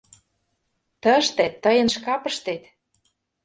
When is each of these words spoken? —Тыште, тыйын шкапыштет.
—Тыште, 1.03 1.45
тыйын 1.63 1.87
шкапыштет. 1.95 2.63